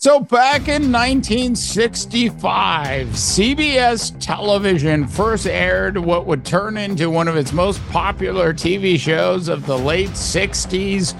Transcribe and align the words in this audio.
So, 0.00 0.20
back 0.20 0.68
in 0.68 0.92
1965, 0.92 3.08
CBS 3.08 4.16
television 4.20 5.08
first 5.08 5.44
aired 5.44 5.98
what 5.98 6.24
would 6.26 6.44
turn 6.44 6.76
into 6.76 7.10
one 7.10 7.26
of 7.26 7.36
its 7.36 7.52
most 7.52 7.84
popular 7.88 8.54
TV 8.54 8.96
shows 8.96 9.48
of 9.48 9.66
the 9.66 9.76
late 9.76 10.10
60s, 10.10 11.16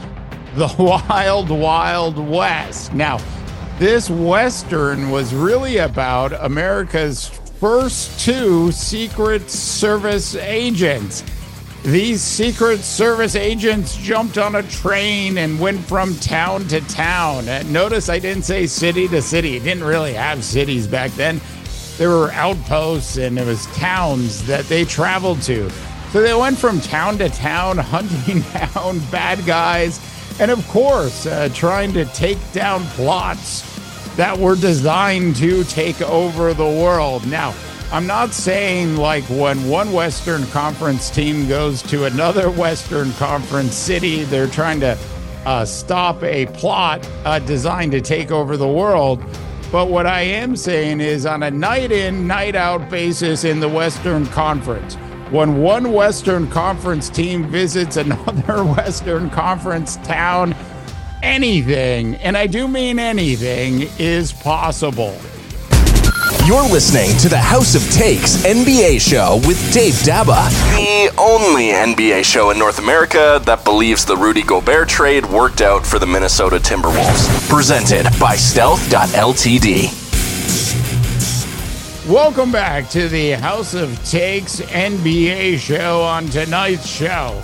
The 0.54 0.72
Wild 1.08 1.50
Wild 1.50 2.18
West. 2.18 2.94
Now, 2.94 3.18
this 3.80 4.08
Western 4.08 5.10
was 5.10 5.34
really 5.34 5.78
about 5.78 6.32
America's 6.34 7.26
first 7.26 8.20
two 8.20 8.70
Secret 8.70 9.50
Service 9.50 10.36
agents. 10.36 11.24
These 11.84 12.22
Secret 12.22 12.80
Service 12.80 13.36
agents 13.36 13.96
jumped 13.96 14.36
on 14.36 14.56
a 14.56 14.62
train 14.64 15.38
and 15.38 15.60
went 15.60 15.80
from 15.80 16.14
town 16.16 16.66
to 16.68 16.80
town. 16.82 17.48
Uh, 17.48 17.62
notice 17.66 18.08
I 18.08 18.18
didn't 18.18 18.42
say 18.42 18.66
city 18.66 19.06
to 19.08 19.22
city. 19.22 19.56
It 19.56 19.62
didn't 19.62 19.84
really 19.84 20.12
have 20.14 20.44
cities 20.44 20.86
back 20.86 21.12
then. 21.12 21.40
There 21.96 22.10
were 22.10 22.32
outposts 22.32 23.16
and 23.16 23.38
it 23.38 23.46
was 23.46 23.66
towns 23.66 24.44
that 24.46 24.64
they 24.66 24.84
traveled 24.84 25.40
to. 25.42 25.70
So 26.10 26.20
they 26.20 26.34
went 26.34 26.58
from 26.58 26.80
town 26.80 27.16
to 27.18 27.28
town, 27.28 27.78
hunting 27.78 28.40
down 28.40 28.98
bad 29.10 29.46
guys, 29.46 30.00
and 30.40 30.50
of 30.50 30.66
course, 30.68 31.26
uh, 31.26 31.48
trying 31.54 31.92
to 31.92 32.04
take 32.06 32.38
down 32.52 32.82
plots 32.88 33.62
that 34.16 34.36
were 34.36 34.56
designed 34.56 35.36
to 35.36 35.64
take 35.64 36.02
over 36.02 36.54
the 36.54 36.64
world. 36.64 37.26
Now, 37.28 37.54
I'm 37.90 38.06
not 38.06 38.34
saying 38.34 38.98
like 38.98 39.24
when 39.30 39.66
one 39.66 39.92
Western 39.92 40.44
Conference 40.48 41.08
team 41.08 41.48
goes 41.48 41.80
to 41.84 42.04
another 42.04 42.50
Western 42.64 43.12
Conference 43.14 43.74
city, 43.74 44.24
they're 44.24 44.46
trying 44.46 44.78
to 44.80 44.98
uh, 45.46 45.64
stop 45.64 46.22
a 46.22 46.44
plot 46.46 47.08
uh, 47.24 47.38
designed 47.38 47.92
to 47.92 48.02
take 48.02 48.30
over 48.30 48.58
the 48.58 48.68
world. 48.68 49.24
But 49.72 49.88
what 49.88 50.04
I 50.04 50.20
am 50.20 50.54
saying 50.54 51.00
is 51.00 51.24
on 51.24 51.42
a 51.42 51.50
night 51.50 51.90
in, 51.90 52.26
night 52.26 52.54
out 52.54 52.90
basis 52.90 53.44
in 53.44 53.58
the 53.58 53.68
Western 53.70 54.26
Conference, 54.26 54.96
when 55.30 55.62
one 55.62 55.92
Western 55.92 56.46
Conference 56.48 57.08
team 57.08 57.46
visits 57.46 57.96
another 57.98 58.64
Western 58.74 59.30
Conference 59.30 59.96
town, 59.96 60.54
anything, 61.22 62.16
and 62.16 62.36
I 62.36 62.48
do 62.48 62.68
mean 62.68 62.98
anything, 62.98 63.88
is 63.98 64.30
possible. 64.30 65.18
You're 66.48 66.62
listening 66.62 67.14
to 67.18 67.28
the 67.28 67.36
House 67.36 67.74
of 67.74 67.82
Takes 67.92 68.38
NBA 68.38 69.02
show 69.02 69.36
with 69.46 69.70
Dave 69.70 69.92
Daba, 69.96 70.48
the 70.78 71.14
only 71.18 71.72
NBA 71.72 72.24
show 72.24 72.48
in 72.48 72.58
North 72.58 72.78
America 72.78 73.38
that 73.44 73.64
believes 73.64 74.06
the 74.06 74.16
Rudy 74.16 74.42
Gobert 74.42 74.88
trade 74.88 75.26
worked 75.26 75.60
out 75.60 75.86
for 75.86 75.98
the 75.98 76.06
Minnesota 76.06 76.56
Timberwolves. 76.56 77.50
Presented 77.50 78.04
by 78.18 78.34
Stealth.ltd. 78.34 79.92
Welcome 82.08 82.50
back 82.50 82.88
to 82.92 83.10
the 83.10 83.32
House 83.32 83.74
of 83.74 84.02
Takes 84.08 84.62
NBA 84.62 85.58
show. 85.58 86.00
On 86.00 86.24
tonight's 86.28 86.88
show, 86.88 87.42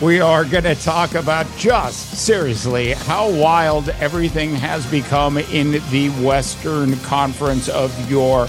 we 0.00 0.20
are 0.20 0.44
going 0.44 0.64
to 0.64 0.74
talk 0.74 1.14
about 1.14 1.46
just 1.56 2.18
seriously 2.18 2.92
how 2.92 3.30
wild 3.30 3.88
everything 4.00 4.54
has 4.54 4.84
become 4.90 5.38
in 5.38 5.72
the 5.90 6.10
Western 6.22 6.96
Conference 7.00 7.68
of 7.68 8.10
your 8.10 8.46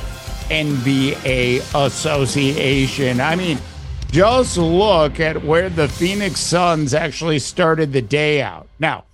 NBA 0.50 1.60
Association. 1.86 3.22
I 3.22 3.36
mean, 3.36 3.60
just 4.12 4.58
look 4.58 5.20
at 5.20 5.44
where 5.44 5.70
the 5.70 5.88
Phoenix 5.88 6.40
Suns 6.40 6.94
actually 6.94 7.40
started 7.40 7.94
the 7.94 8.02
day 8.02 8.42
out. 8.42 8.68
Now, 8.80 9.06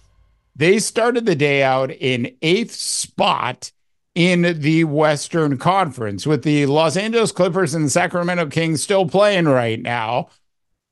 they 0.56 0.80
started 0.80 1.26
the 1.26 1.36
day 1.36 1.64
out 1.64 1.92
in 1.92 2.36
eighth 2.42 2.74
spot 2.74 3.72
in 4.16 4.60
the 4.60 4.84
Western 4.84 5.58
Conference 5.58 6.26
with 6.26 6.44
the 6.44 6.66
Los 6.66 6.98
Angeles 6.98 7.32
Clippers 7.32 7.74
and 7.74 7.92
Sacramento 7.92 8.48
Kings 8.48 8.84
still 8.84 9.06
playing 9.06 9.46
right 9.46 9.82
now. 9.82 10.30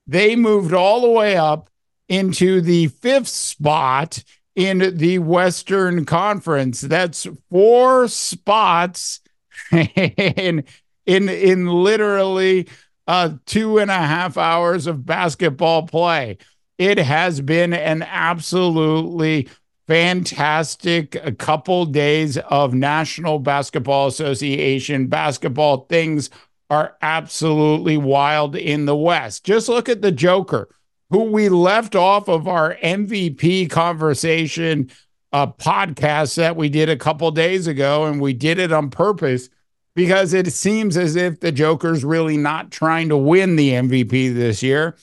They 0.10 0.36
moved 0.36 0.74
all 0.74 1.02
the 1.02 1.10
way 1.10 1.38
up 1.38 1.70
into 2.08 2.62
the 2.62 2.88
fifth 2.88 3.28
spot 3.28 4.24
in 4.56 4.98
the 4.98 5.20
Western 5.20 6.04
Conference. 6.06 6.82
That's 6.82 7.28
four 7.52 8.08
spots 8.08 9.20
in 9.72 10.64
in 11.06 11.30
in 11.30 11.68
literally 11.68 12.68
uh, 13.08 13.34
two 13.46 13.78
and 13.78 13.92
a 13.92 13.98
half 13.98 14.36
hours 14.36 14.88
of 14.88 15.06
basketball 15.06 15.86
play. 15.86 16.40
It 16.80 16.98
has 16.98 17.40
been 17.42 17.74
an 17.74 18.02
absolutely 18.02 19.48
fantastic 19.88 21.16
a 21.24 21.32
couple 21.32 21.86
days 21.86 22.38
of 22.38 22.74
National 22.74 23.38
Basketball 23.38 24.08
Association 24.08 25.08
basketball 25.08 25.86
things 25.90 26.32
are 26.70 26.96
absolutely 27.02 27.98
wild 27.98 28.56
in 28.56 28.86
the 28.86 28.96
West. 28.96 29.44
Just 29.44 29.70
look 29.70 29.90
at 29.90 30.02
the 30.02 30.12
Joker, 30.12 30.70
who 31.10 31.24
we 31.24 31.50
left 31.50 31.96
off 31.96 32.30
of 32.30 32.48
our 32.48 32.76
MVP 32.76 33.70
conversation 33.70 34.90
uh, 35.32 35.48
podcast 35.48 36.36
that 36.36 36.56
we 36.56 36.70
did 36.70 36.90
a 36.90 36.98
couple 36.98 37.30
days 37.32 37.68
ago, 37.68 38.06
and 38.06 38.22
we 38.22 38.34
did 38.34 38.60
it 38.60 38.72
on 38.72 38.90
purpose 38.90 39.50
because 39.96 40.34
it 40.34 40.52
seems 40.54 40.96
as 40.98 41.16
if 41.16 41.40
the 41.40 41.52
Joker's 41.52 42.06
really 42.06 42.38
not 42.38 42.72
trying 42.72 43.10
to 43.10 43.18
win 43.18 43.56
the 43.56 43.72
MVP 43.72 44.34
this 44.34 44.64
year. 44.64 44.96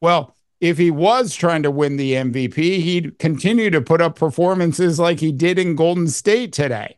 Well, 0.00 0.34
if 0.60 0.76
he 0.76 0.90
was 0.90 1.34
trying 1.34 1.62
to 1.62 1.70
win 1.70 1.96
the 1.96 2.14
MVP, 2.14 2.56
he'd 2.56 3.18
continue 3.18 3.70
to 3.70 3.80
put 3.80 4.00
up 4.00 4.18
performances 4.18 4.98
like 4.98 5.20
he 5.20 5.32
did 5.32 5.58
in 5.58 5.74
Golden 5.74 6.08
State 6.08 6.52
today. 6.52 6.96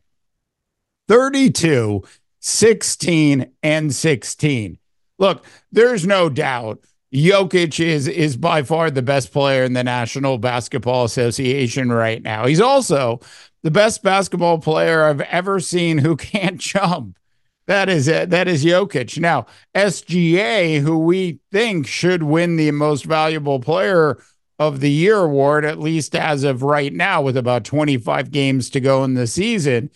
32 1.09 2.03
16 2.43 3.51
and 3.63 3.95
16. 3.95 4.79
Look, 5.19 5.45
there's 5.71 6.07
no 6.07 6.29
doubt 6.29 6.85
Jokic 7.13 7.79
is 7.79 8.09
is 8.09 8.37
by 8.37 8.63
far 8.63 8.91
the 8.91 9.03
best 9.03 9.33
player 9.33 9.65
in 9.65 9.75
the 9.75 9.85
National 9.85 10.39
Basketball 10.39 11.05
Association 11.05 11.93
right 11.93 12.23
now. 12.23 12.47
He's 12.47 12.61
also 12.61 13.21
the 13.63 13.71
best 13.71 14.03
basketball 14.03 14.59
player 14.59 15.05
I've 15.05 15.21
ever 15.21 15.61
seen 15.61 15.99
who 15.99 16.17
can't 16.17 16.59
jump. 16.59 17.19
That 17.67 17.89
is 17.89 18.09
it. 18.09 18.31
That 18.31 18.49
is 18.49 18.65
Jokic. 18.65 19.21
Now, 19.21 19.47
SGA, 19.75 20.81
who 20.81 20.99
we 20.99 21.39
think 21.53 21.87
should 21.87 22.25
win 22.25 22.57
the 22.57 22.73
most 22.73 23.05
valuable 23.05 23.61
player 23.61 24.19
of 24.59 24.81
the 24.81 24.91
year 24.91 25.19
award, 25.19 25.65
at 25.65 25.79
least 25.79 26.17
as 26.17 26.43
of 26.43 26.63
right 26.63 26.93
now, 26.93 27.23
with 27.23 27.37
about 27.37 27.65
25 27.65 28.31
games 28.33 28.69
to 28.71 28.81
go 28.81 29.05
in 29.05 29.15
the 29.15 29.27
season, 29.29 29.91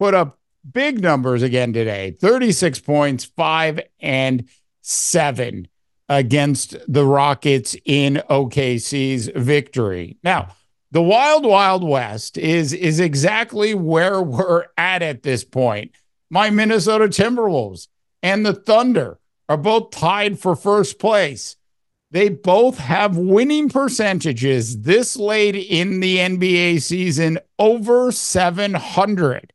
put 0.00 0.14
up 0.14 0.38
big 0.70 1.00
numbers 1.00 1.42
again 1.42 1.72
today 1.72 2.12
36 2.12 2.80
points, 2.80 3.24
five 3.24 3.80
and 4.00 4.48
seven 4.80 5.68
against 6.08 6.76
the 6.86 7.06
Rockets 7.06 7.76
in 7.84 8.22
OKC's 8.28 9.28
victory. 9.34 10.18
Now, 10.22 10.48
the 10.90 11.02
Wild 11.02 11.46
Wild 11.46 11.82
West 11.82 12.36
is, 12.36 12.72
is 12.74 13.00
exactly 13.00 13.74
where 13.74 14.20
we're 14.20 14.66
at 14.76 15.00
at 15.00 15.22
this 15.22 15.42
point. 15.42 15.92
My 16.28 16.50
Minnesota 16.50 17.06
Timberwolves 17.06 17.88
and 18.22 18.44
the 18.44 18.52
Thunder 18.52 19.18
are 19.48 19.56
both 19.56 19.90
tied 19.90 20.38
for 20.38 20.54
first 20.54 20.98
place. 20.98 21.56
They 22.10 22.28
both 22.28 22.76
have 22.76 23.16
winning 23.16 23.70
percentages 23.70 24.82
this 24.82 25.16
late 25.16 25.56
in 25.56 26.00
the 26.00 26.18
NBA 26.18 26.82
season 26.82 27.38
over 27.58 28.12
700 28.12 29.52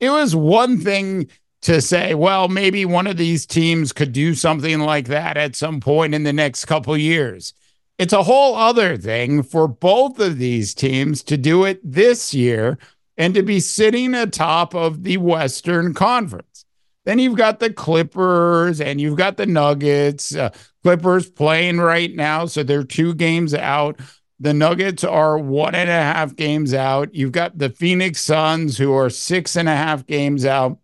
it 0.00 0.10
was 0.10 0.34
one 0.34 0.80
thing 0.80 1.28
to 1.62 1.80
say, 1.80 2.14
well, 2.14 2.48
maybe 2.48 2.84
one 2.84 3.06
of 3.06 3.18
these 3.18 3.46
teams 3.46 3.92
could 3.92 4.12
do 4.12 4.34
something 4.34 4.80
like 4.80 5.08
that 5.08 5.36
at 5.36 5.54
some 5.54 5.80
point 5.80 6.14
in 6.14 6.22
the 6.22 6.32
next 6.32 6.64
couple 6.64 6.96
years. 6.96 7.52
It's 7.98 8.14
a 8.14 8.22
whole 8.22 8.54
other 8.54 8.96
thing 8.96 9.42
for 9.42 9.68
both 9.68 10.18
of 10.18 10.38
these 10.38 10.72
teams 10.72 11.22
to 11.24 11.36
do 11.36 11.64
it 11.64 11.80
this 11.84 12.32
year 12.32 12.78
and 13.18 13.34
to 13.34 13.42
be 13.42 13.60
sitting 13.60 14.14
atop 14.14 14.74
of 14.74 15.02
the 15.02 15.18
Western 15.18 15.92
Conference. 15.92 16.64
Then 17.04 17.18
you've 17.18 17.36
got 17.36 17.60
the 17.60 17.70
Clippers 17.70 18.80
and 18.80 18.98
you've 19.00 19.18
got 19.18 19.36
the 19.36 19.44
Nuggets. 19.44 20.34
Uh, 20.34 20.50
Clippers 20.82 21.28
playing 21.28 21.78
right 21.78 22.14
now, 22.14 22.46
so 22.46 22.62
they're 22.62 22.84
two 22.84 23.14
games 23.14 23.52
out. 23.52 24.00
The 24.42 24.54
Nuggets 24.54 25.04
are 25.04 25.38
one 25.38 25.74
and 25.74 25.90
a 25.90 25.92
half 25.92 26.34
games 26.34 26.72
out. 26.72 27.14
You've 27.14 27.32
got 27.32 27.58
the 27.58 27.68
Phoenix 27.68 28.22
Suns, 28.22 28.78
who 28.78 28.92
are 28.94 29.10
six 29.10 29.54
and 29.54 29.68
a 29.68 29.76
half 29.76 30.06
games 30.06 30.46
out, 30.46 30.78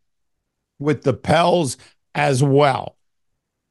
with 0.79 1.03
the 1.03 1.15
Pels 1.15 1.79
as 2.15 2.43
well. 2.43 2.97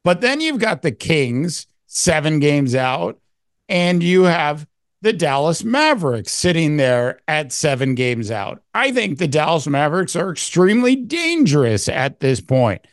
But 0.02 0.20
then 0.20 0.40
you've 0.40 0.58
got 0.58 0.82
the 0.82 0.90
Kings, 0.92 1.68
seven 1.86 2.40
games 2.40 2.74
out, 2.74 3.20
and 3.68 4.02
you 4.02 4.24
have 4.24 4.66
the 5.02 5.12
Dallas 5.12 5.62
Mavericks 5.62 6.32
sitting 6.32 6.78
there 6.78 7.20
at 7.28 7.52
seven 7.52 7.94
games 7.94 8.30
out. 8.30 8.62
I 8.74 8.90
think 8.90 9.18
the 9.18 9.28
Dallas 9.28 9.68
Mavericks 9.68 10.16
are 10.16 10.32
extremely 10.32 10.96
dangerous 10.96 11.88
at 11.88 12.18
this 12.18 12.40
point. 12.40 12.84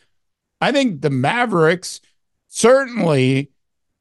I 0.62 0.72
think 0.72 1.02
the 1.02 1.10
Mavericks 1.10 2.02
certainly 2.50 3.50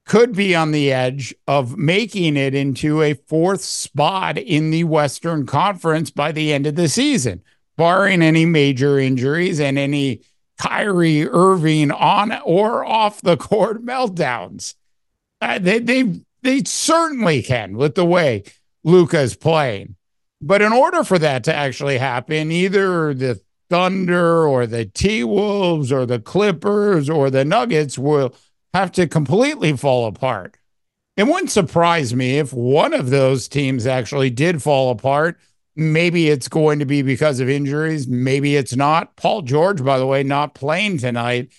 could 0.05 0.35
be 0.35 0.55
on 0.55 0.73
the 0.73 0.93
edge 0.93 1.35
of 1.47 1.77
making 1.77 2.37
it 2.37 2.55
into 2.55 3.03
a 3.03 3.15
fourth 3.15 3.63
spot 3.63 4.37
in 4.37 4.71
the 4.71 4.85
Western 4.85 5.47
Conference 5.47 6.11
by 6.11 6.33
the 6.33 6.53
end 6.53 6.67
of 6.67 6.75
the 6.75 6.89
season. 6.89 7.43
barring 7.77 8.21
any 8.23 8.45
major 8.45 8.99
injuries 8.99 9.59
and 9.59 9.79
any 9.79 10.21
Kyrie 10.59 11.27
Irving 11.27 11.91
on 11.91 12.33
or 12.45 12.85
off 12.85 13.23
the 13.23 13.37
court 13.37 13.85
meltdowns. 13.85 14.75
Uh, 15.41 15.59
they 15.59 15.79
they 15.79 16.21
they 16.43 16.63
certainly 16.65 17.43
can 17.43 17.77
with 17.77 17.95
the 17.95 18.05
way 18.05 18.45
Luka's 18.85 19.35
playing. 19.37 19.97
But 20.41 20.61
in 20.61 20.73
order 20.73 21.05
for 21.05 21.19
that 21.19 21.45
to 21.45 21.55
actually 21.55 21.99
happen, 21.99 22.51
either 22.53 23.15
the 23.15 23.41
Thunder 23.71 24.47
or 24.47 24.67
the 24.67 24.85
T 24.85 25.25
Wolves 25.25 25.91
or 25.91 26.05
the 26.05 26.21
Clippers 26.21 27.09
or 27.09 27.31
the 27.31 27.45
Nuggets 27.45 27.99
will 27.99 28.35
have 28.75 28.93
to 28.93 29.07
completely 29.07 29.77
fall 29.77 30.07
apart. 30.07 30.57
It 31.17 31.25
wouldn't 31.25 31.51
surprise 31.51 32.15
me 32.15 32.39
if 32.39 32.53
one 32.53 32.95
of 32.95 33.11
those 33.11 33.49
teams 33.49 33.87
actually 33.87 34.31
did 34.31 34.63
fall 34.63 34.91
apart. 34.91 35.39
Maybe 35.77 36.29
it's 36.29 36.49
going 36.49 36.79
to 36.79 36.87
be 36.87 37.03
because 37.03 37.41
of 37.41 37.49
injuries. 37.49 38.09
Maybe 38.09 38.57
it's 38.57 38.75
not. 38.75 39.17
Paul 39.17 39.43
George, 39.43 39.85
by 39.85 39.99
the 39.99 40.07
way, 40.07 40.23
not 40.23 40.55
playing 40.55 40.99
tonight 40.99 41.53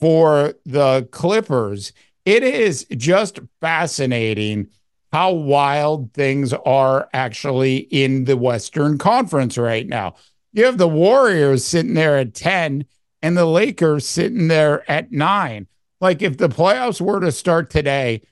for 0.00 0.54
the 0.64 1.08
Clippers. 1.10 1.92
It 2.24 2.42
is 2.42 2.86
just 2.96 3.40
fascinating 3.60 4.68
how 5.12 5.32
wild 5.32 6.12
things 6.12 6.52
are 6.52 7.08
actually 7.12 7.76
in 7.78 8.24
the 8.24 8.36
Western 8.36 8.98
Conference 8.98 9.56
right 9.56 9.86
now. 9.86 10.14
You 10.52 10.64
have 10.64 10.78
the 10.78 10.88
Warriors 10.88 11.64
sitting 11.64 11.94
there 11.94 12.18
at 12.18 12.34
10 12.34 12.84
and 13.22 13.36
the 13.36 13.46
Lakers 13.46 14.06
sitting 14.06 14.48
there 14.48 14.88
at 14.90 15.12
nine. 15.12 15.66
Like 16.00 16.22
if 16.22 16.36
the 16.36 16.48
playoffs 16.48 17.00
were 17.00 17.20
to 17.20 17.32
start 17.32 17.70
today, 17.70 18.22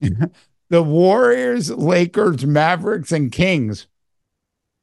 the 0.70 0.82
Warriors, 0.82 1.70
Lakers, 1.70 2.44
Mavericks, 2.44 3.12
and 3.12 3.32
Kings 3.32 3.86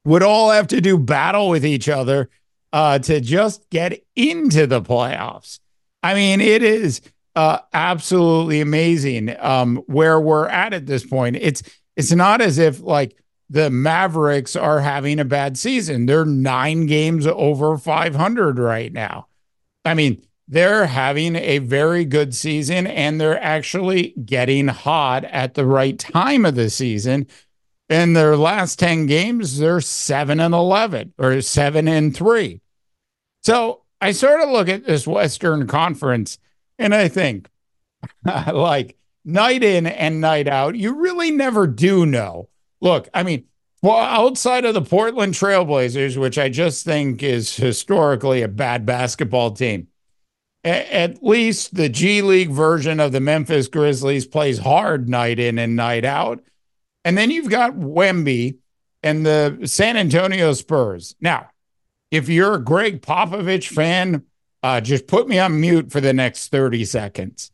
would 0.04 0.22
all 0.22 0.50
have 0.50 0.66
to 0.68 0.80
do 0.80 0.98
battle 0.98 1.48
with 1.48 1.64
each 1.64 1.88
other 1.88 2.28
uh, 2.72 2.98
to 2.98 3.20
just 3.20 3.68
get 3.70 4.02
into 4.16 4.66
the 4.66 4.82
playoffs. 4.82 5.60
I 6.02 6.14
mean, 6.14 6.40
it 6.40 6.62
is 6.62 7.00
uh, 7.36 7.58
absolutely 7.72 8.60
amazing 8.60 9.36
um, 9.38 9.76
where 9.86 10.20
we're 10.20 10.48
at 10.48 10.72
at 10.72 10.86
this 10.86 11.04
point. 11.04 11.36
It's 11.36 11.62
it's 11.96 12.12
not 12.12 12.40
as 12.40 12.58
if 12.58 12.80
like 12.80 13.16
the 13.50 13.70
Mavericks 13.70 14.56
are 14.56 14.80
having 14.80 15.20
a 15.20 15.24
bad 15.24 15.58
season. 15.58 16.06
They're 16.06 16.24
nine 16.24 16.86
games 16.86 17.26
over 17.26 17.76
500 17.76 18.58
right 18.58 18.92
now. 18.92 19.26
I 19.84 19.94
mean, 19.94 20.24
they're 20.48 20.86
having 20.86 21.36
a 21.36 21.58
very 21.58 22.04
good 22.04 22.34
season 22.34 22.86
and 22.86 23.20
they're 23.20 23.42
actually 23.42 24.14
getting 24.24 24.68
hot 24.68 25.24
at 25.24 25.54
the 25.54 25.66
right 25.66 25.98
time 25.98 26.44
of 26.44 26.54
the 26.54 26.70
season. 26.70 27.26
In 27.88 28.14
their 28.14 28.36
last 28.36 28.78
10 28.78 29.06
games, 29.06 29.58
they're 29.58 29.80
7 29.80 30.40
and 30.40 30.54
11 30.54 31.14
or 31.18 31.40
7 31.40 31.88
and 31.88 32.16
3. 32.16 32.60
So 33.42 33.82
I 34.00 34.12
sort 34.12 34.40
of 34.40 34.48
look 34.48 34.68
at 34.68 34.86
this 34.86 35.06
Western 35.06 35.66
Conference 35.66 36.38
and 36.78 36.94
I 36.94 37.08
think, 37.08 37.48
like, 38.24 38.96
night 39.24 39.62
in 39.62 39.86
and 39.86 40.20
night 40.20 40.48
out, 40.48 40.74
you 40.74 40.94
really 40.94 41.30
never 41.30 41.66
do 41.66 42.06
know. 42.06 42.48
Look, 42.80 43.08
I 43.14 43.22
mean, 43.22 43.44
well, 43.82 43.98
outside 43.98 44.64
of 44.64 44.74
the 44.74 44.82
Portland 44.82 45.34
Trailblazers, 45.34 46.16
which 46.16 46.38
I 46.38 46.48
just 46.48 46.84
think 46.84 47.22
is 47.22 47.56
historically 47.56 48.42
a 48.42 48.48
bad 48.48 48.86
basketball 48.86 49.52
team, 49.52 49.88
at 50.64 51.22
least 51.22 51.74
the 51.74 51.88
G 51.88 52.22
League 52.22 52.50
version 52.50 53.00
of 53.00 53.12
the 53.12 53.20
Memphis 53.20 53.68
Grizzlies 53.68 54.26
plays 54.26 54.58
hard 54.58 55.08
night 55.08 55.38
in 55.38 55.58
and 55.58 55.74
night 55.74 56.04
out. 56.04 56.42
And 57.04 57.18
then 57.18 57.30
you've 57.30 57.50
got 57.50 57.74
Wemby 57.74 58.58
and 59.02 59.26
the 59.26 59.60
San 59.64 59.96
Antonio 59.96 60.52
Spurs. 60.52 61.16
Now, 61.20 61.50
if 62.10 62.28
you're 62.28 62.54
a 62.54 62.62
Gregg 62.62 63.02
Popovich 63.02 63.68
fan, 63.68 64.24
uh, 64.62 64.80
just 64.80 65.06
put 65.08 65.26
me 65.26 65.38
on 65.38 65.60
mute 65.60 65.90
for 65.90 66.00
the 66.00 66.12
next 66.12 66.48
30 66.48 66.84
seconds. 66.84 67.50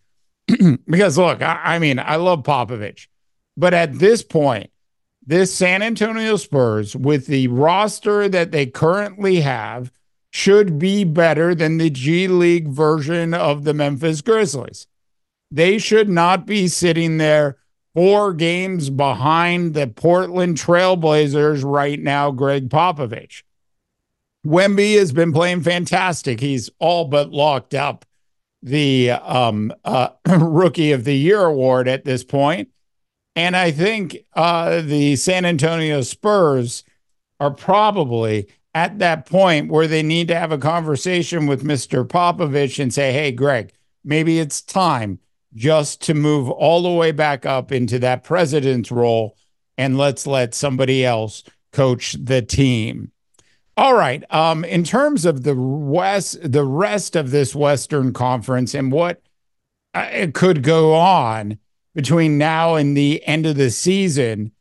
because 0.86 1.16
look, 1.16 1.42
I, 1.42 1.60
I 1.64 1.78
mean, 1.78 1.98
I 1.98 2.16
love 2.16 2.42
Popovich, 2.42 3.06
but 3.56 3.72
at 3.72 3.98
this 3.98 4.22
point, 4.22 4.70
this 5.26 5.52
San 5.52 5.82
Antonio 5.82 6.36
Spurs, 6.36 6.96
with 6.96 7.26
the 7.26 7.48
roster 7.48 8.28
that 8.30 8.50
they 8.50 8.64
currently 8.64 9.40
have, 9.40 9.92
should 10.30 10.78
be 10.78 11.04
better 11.04 11.54
than 11.54 11.78
the 11.78 11.90
G 11.90 12.28
League 12.28 12.68
version 12.68 13.34
of 13.34 13.64
the 13.64 13.74
Memphis 13.74 14.20
Grizzlies. 14.20 14.86
They 15.50 15.78
should 15.78 16.08
not 16.08 16.46
be 16.46 16.68
sitting 16.68 17.18
there 17.18 17.56
four 17.94 18.34
games 18.34 18.90
behind 18.90 19.74
the 19.74 19.86
Portland 19.86 20.56
Trailblazers 20.56 21.64
right 21.64 21.98
now, 21.98 22.30
Gregg 22.30 22.68
Popovich. 22.68 23.42
Wemby 24.46 24.96
has 24.98 25.12
been 25.12 25.32
playing 25.32 25.62
fantastic. 25.62 26.40
He's 26.40 26.70
all 26.78 27.06
but 27.06 27.30
locked 27.30 27.74
up 27.74 28.04
the 28.62 29.10
um, 29.10 29.72
uh, 29.84 30.10
Rookie 30.28 30.92
of 30.92 31.04
the 31.04 31.16
Year 31.16 31.42
award 31.42 31.88
at 31.88 32.04
this 32.04 32.24
point. 32.24 32.68
And 33.36 33.56
I 33.56 33.70
think 33.70 34.18
uh, 34.34 34.80
the 34.80 35.16
San 35.16 35.44
Antonio 35.44 36.00
Spurs 36.02 36.82
are 37.40 37.52
probably 37.52 38.48
at 38.78 39.00
that 39.00 39.26
point 39.26 39.72
where 39.72 39.88
they 39.88 40.04
need 40.04 40.28
to 40.28 40.36
have 40.36 40.52
a 40.52 40.58
conversation 40.58 41.48
with 41.48 41.64
Mr. 41.64 42.06
Popovich 42.06 42.78
and 42.78 42.94
say, 42.94 43.12
hey, 43.12 43.32
Greg, 43.32 43.72
maybe 44.04 44.38
it's 44.38 44.62
time 44.62 45.18
just 45.52 46.00
to 46.02 46.14
move 46.14 46.48
all 46.48 46.82
the 46.82 46.92
way 46.92 47.10
back 47.10 47.44
up 47.44 47.72
into 47.72 47.98
that 47.98 48.22
president's 48.22 48.92
role 48.92 49.36
and 49.76 49.98
let's 49.98 50.28
let 50.28 50.54
somebody 50.54 51.04
else 51.04 51.42
coach 51.72 52.12
the 52.22 52.40
team. 52.40 53.10
All 53.76 53.94
right. 53.94 54.22
Um, 54.32 54.64
in 54.64 54.84
terms 54.84 55.24
of 55.24 55.42
the 55.42 55.56
West, 55.56 56.38
the 56.40 56.64
rest 56.64 57.16
of 57.16 57.32
this 57.32 57.56
Western 57.56 58.12
Conference 58.12 58.74
and 58.74 58.92
what 58.92 59.22
uh, 59.92 60.28
could 60.32 60.62
go 60.62 60.94
on 60.94 61.58
between 61.96 62.38
now 62.38 62.76
and 62.76 62.96
the 62.96 63.26
end 63.26 63.44
of 63.44 63.56
the 63.56 63.70
season, 63.70 64.52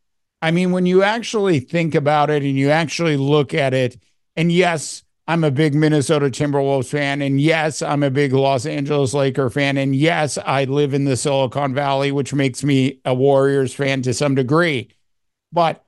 I 0.42 0.50
mean, 0.50 0.72
when 0.72 0.88
you 0.88 1.04
actually 1.04 1.60
think 1.60 1.94
about 1.94 2.32
it 2.32 2.42
and 2.42 2.56
you 2.56 2.72
actually 2.72 3.18
look 3.18 3.54
at 3.54 3.76
it, 3.76 3.98
and 4.38 4.52
yes, 4.52 5.04
I'm 5.28 5.44
a 5.44 5.52
big 5.52 5.76
Minnesota 5.76 6.28
Timberwolves 6.28 6.90
fan. 6.90 7.22
And 7.22 7.42
yes, 7.42 7.82
I'm 7.82 8.02
a 8.02 8.10
big 8.10 8.32
Los 8.32 8.66
Angeles 8.66 9.14
Laker 9.14 9.50
fan. 9.50 9.76
And 9.78 9.94
yes, 9.94 10.38
I 10.38 10.64
live 10.64 10.94
in 10.94 11.04
the 11.04 11.18
Silicon 11.18 11.74
Valley, 11.74 12.14
which 12.14 12.34
makes 12.34 12.64
me 12.64 13.02
a 13.04 13.14
Warriors 13.14 13.74
fan 13.74 14.02
to 14.04 14.14
some 14.14 14.36
degree. 14.36 14.90
But 15.52 15.84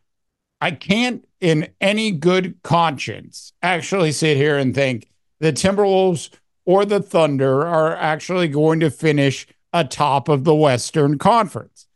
I 0.59 0.71
can't, 0.71 1.25
in 1.39 1.69
any 1.79 2.11
good 2.11 2.61
conscience, 2.63 3.53
actually 3.61 4.11
sit 4.11 4.35
here 4.35 4.57
and 4.57 4.75
think 4.75 5.07
the 5.39 5.53
Timberwolves 5.53 6.31
or 6.65 6.83
the 6.83 7.01
Thunder 7.01 7.65
are 7.65 7.95
actually 7.95 8.49
going 8.49 8.81
to 8.81 8.91
finish 8.91 9.47
atop 9.71 10.27
of 10.27 10.43
the 10.43 10.55
Western 10.55 11.17
Conference. 11.17 11.87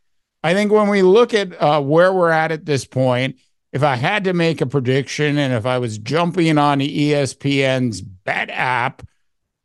I 0.44 0.54
think 0.54 0.72
when 0.72 0.88
we 0.88 1.02
look 1.02 1.34
at 1.34 1.62
uh, 1.62 1.82
where 1.82 2.14
we're 2.14 2.30
at 2.30 2.52
at 2.52 2.66
this 2.66 2.86
point, 2.86 3.38
if 3.74 3.82
I 3.82 3.96
had 3.96 4.24
to 4.26 4.34
make 4.34 4.62
a 4.62 4.68
prediction 4.68 5.38
and 5.40 5.52
if 5.52 5.66
I 5.66 5.80
was 5.80 5.98
jumping 5.98 6.60
on 6.60 6.80
ESPN's 6.80 8.02
bet 8.02 8.52
app, 8.52 9.02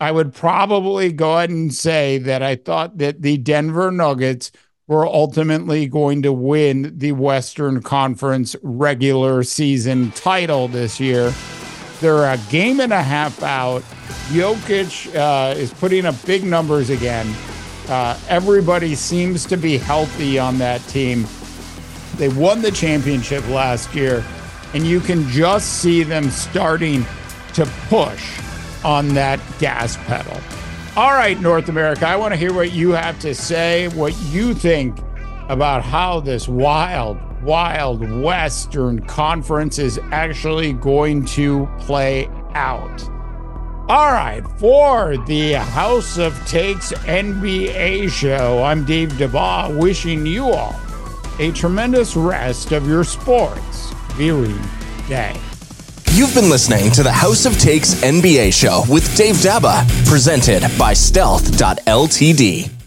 I 0.00 0.12
would 0.12 0.32
probably 0.32 1.12
go 1.12 1.36
ahead 1.36 1.50
and 1.50 1.72
say 1.72 2.16
that 2.18 2.42
I 2.42 2.56
thought 2.56 2.96
that 2.98 3.20
the 3.20 3.36
Denver 3.36 3.90
Nuggets 3.90 4.50
were 4.86 5.06
ultimately 5.06 5.86
going 5.86 6.22
to 6.22 6.32
win 6.32 6.96
the 6.96 7.12
Western 7.12 7.82
Conference 7.82 8.56
regular 8.62 9.42
season 9.42 10.10
title 10.12 10.68
this 10.68 10.98
year. 10.98 11.34
They're 12.00 12.32
a 12.32 12.38
game 12.48 12.80
and 12.80 12.94
a 12.94 13.02
half 13.02 13.42
out. 13.42 13.82
Jokic 14.30 15.14
uh, 15.14 15.54
is 15.54 15.74
putting 15.74 16.06
up 16.06 16.14
big 16.24 16.44
numbers 16.44 16.88
again. 16.88 17.30
Uh, 17.88 18.18
everybody 18.28 18.94
seems 18.94 19.44
to 19.46 19.58
be 19.58 19.76
healthy 19.76 20.38
on 20.38 20.56
that 20.58 20.80
team. 20.88 21.26
They 22.18 22.28
won 22.28 22.62
the 22.62 22.72
championship 22.72 23.46
last 23.48 23.94
year, 23.94 24.24
and 24.74 24.84
you 24.84 24.98
can 24.98 25.26
just 25.28 25.80
see 25.80 26.02
them 26.02 26.30
starting 26.30 27.06
to 27.54 27.64
push 27.88 28.40
on 28.84 29.08
that 29.14 29.40
gas 29.60 29.96
pedal. 29.98 30.36
All 30.96 31.12
right, 31.12 31.40
North 31.40 31.68
America, 31.68 32.08
I 32.08 32.16
want 32.16 32.34
to 32.34 32.36
hear 32.38 32.52
what 32.52 32.72
you 32.72 32.90
have 32.90 33.20
to 33.20 33.36
say, 33.36 33.86
what 33.88 34.20
you 34.24 34.52
think 34.52 34.98
about 35.48 35.84
how 35.84 36.18
this 36.18 36.48
wild, 36.48 37.18
wild 37.44 38.00
Western 38.20 38.98
Conference 39.06 39.78
is 39.78 40.00
actually 40.10 40.72
going 40.72 41.24
to 41.26 41.68
play 41.78 42.28
out. 42.54 43.08
All 43.88 44.10
right, 44.10 44.42
for 44.58 45.16
the 45.26 45.52
House 45.52 46.18
of 46.18 46.34
Takes 46.48 46.92
NBA 46.92 48.10
show, 48.10 48.64
I'm 48.64 48.84
Dave 48.84 49.16
Dubois 49.16 49.70
wishing 49.70 50.26
you 50.26 50.50
all 50.50 50.78
a 51.38 51.52
tremendous 51.52 52.16
rest 52.16 52.72
of 52.72 52.86
your 52.86 53.04
sports 53.04 53.92
viewing 54.14 54.60
day. 55.08 55.38
You've 56.12 56.34
been 56.34 56.50
listening 56.50 56.90
to 56.92 57.02
the 57.02 57.12
House 57.12 57.46
of 57.46 57.58
Takes 57.58 57.94
NBA 58.02 58.52
show 58.52 58.82
with 58.90 59.16
Dave 59.16 59.36
Daba, 59.36 59.86
presented 60.06 60.62
by 60.78 60.92
Stealth.ltd. 60.94 62.77